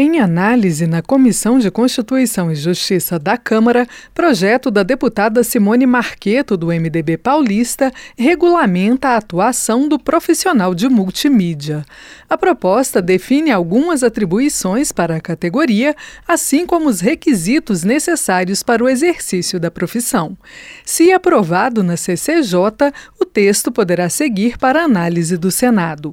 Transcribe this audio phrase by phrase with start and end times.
[0.00, 6.56] Em análise na Comissão de Constituição e Justiça da Câmara, projeto da deputada Simone Marqueto,
[6.56, 11.84] do MDB paulista, regulamenta a atuação do profissional de multimídia.
[12.30, 15.96] A proposta define algumas atribuições para a categoria,
[16.28, 20.38] assim como os requisitos necessários para o exercício da profissão.
[20.84, 26.10] Se aprovado na CCJ, o texto poderá seguir para análise do Senado.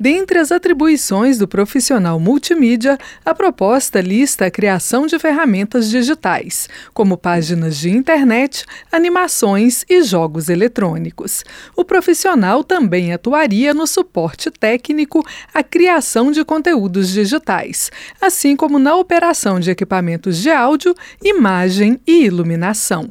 [0.00, 7.18] Dentre as atribuições do profissional multimídia, a proposta lista a criação de ferramentas digitais, como
[7.18, 11.44] páginas de internet, animações e jogos eletrônicos.
[11.76, 18.96] O profissional também atuaria no suporte técnico à criação de conteúdos digitais, assim como na
[18.96, 23.10] operação de equipamentos de áudio, imagem e iluminação.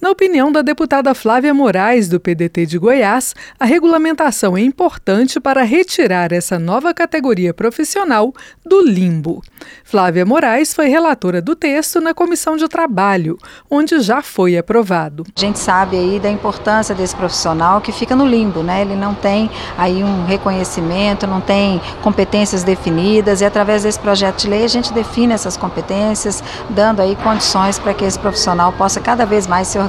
[0.00, 5.64] Na opinião da deputada Flávia Moraes, do PDT de Goiás, a regulamentação é importante para
[5.64, 8.32] retirar essa nova categoria profissional
[8.64, 9.42] do limbo.
[9.82, 13.36] Flávia Moraes foi relatora do texto na Comissão de Trabalho,
[13.68, 15.24] onde já foi aprovado.
[15.36, 18.82] A gente sabe aí da importância desse profissional que fica no limbo, né?
[18.82, 24.48] Ele não tem aí um reconhecimento, não tem competências definidas e através desse projeto de
[24.48, 26.40] lei a gente define essas competências,
[26.70, 29.87] dando aí condições para que esse profissional possa cada vez mais se organizar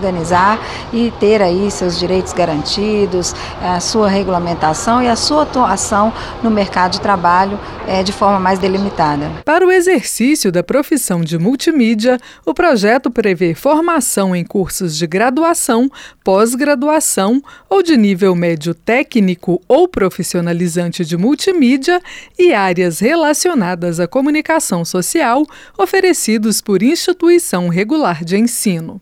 [0.93, 6.93] e ter aí seus direitos garantidos, a sua regulamentação e a sua atuação no mercado
[6.93, 9.31] de trabalho é, de forma mais delimitada.
[9.43, 15.89] Para o exercício da profissão de multimídia, o projeto prevê formação em cursos de graduação,
[16.23, 22.01] pós-graduação ou de nível médio técnico ou profissionalizante de multimídia
[22.37, 25.43] e áreas relacionadas à comunicação social
[25.77, 28.99] oferecidos por instituição regular de ensino.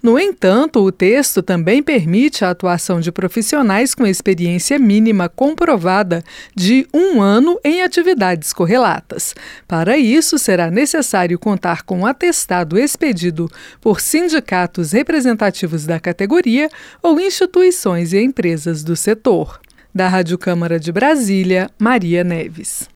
[0.00, 6.22] No entanto, o texto também permite a atuação de profissionais com experiência mínima comprovada
[6.54, 9.34] de um ano em atividades correlatas.
[9.66, 16.68] Para isso, será necessário contar com um atestado expedido por sindicatos representativos da categoria
[17.02, 19.60] ou instituições e empresas do setor.
[19.92, 22.86] Da Rádio Câmara de Brasília, Maria Neves.